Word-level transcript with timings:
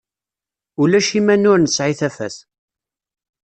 Ulac 0.81 1.09
iman 1.19 1.49
ur 1.51 1.57
nesɛi 1.61 1.93
tafat. 1.99 2.35